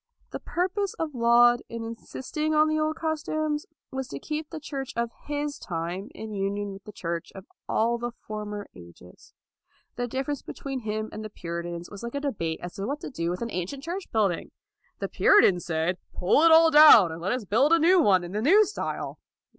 [0.31, 4.93] The purpose of Laud in insisting on the old customs was to keep the Church
[4.95, 9.35] of his time in union with the Church of all the former ages.
[9.97, 12.73] The difference between him and the Puri LAUD 225 tans was like a debate as
[12.77, 14.49] to what to do with an ancient church building.
[14.97, 18.31] The Puritans said," Pull it all down, and let us build a new one in
[18.31, 19.19] the new style.'